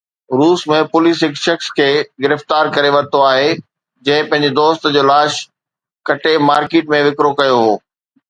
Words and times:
روس 0.39 0.61
۾ 0.69 0.77
پوليس 0.93 1.19
هڪ 1.25 1.33
شخص 1.47 1.65
کي 1.79 1.89
گرفتار 2.25 2.71
ڪري 2.77 2.89
ورتو 2.95 3.19
آهي 3.33 3.51
جنهن 4.07 4.31
پنهنجي 4.31 4.49
دوست 4.61 4.89
جو 4.95 5.03
لاش 5.11 5.37
ڪٽي 6.11 6.33
مارڪيٽ 6.49 6.91
۾ 6.95 7.03
وڪرو 7.09 7.31
ڪيو 7.43 7.61
هو 7.65 7.71